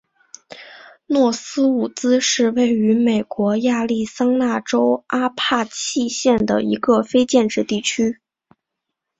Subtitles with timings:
[1.05, 8.19] 诺斯伍兹是位于美国亚利桑那州阿帕契县的一个非建制地区。